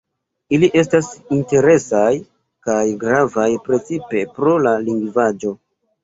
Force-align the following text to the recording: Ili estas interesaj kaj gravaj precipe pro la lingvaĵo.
Ili 0.57 0.67
estas 0.79 1.09
interesaj 1.35 2.07
kaj 2.69 2.77
gravaj 3.03 3.45
precipe 3.67 4.23
pro 4.39 4.55
la 4.69 4.73
lingvaĵo. 4.87 5.53